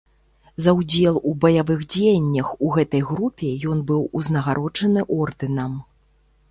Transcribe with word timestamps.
За 0.65 0.71
ўдзел 0.77 1.19
у 1.31 1.33
баявых 1.43 1.83
дзеяннях 1.97 2.49
у 2.69 2.73
гэтай 2.79 3.05
групе 3.11 3.53
ён 3.75 3.87
быў 3.93 4.01
узнагароджаны 4.23 5.07
ордэнам. 5.21 5.73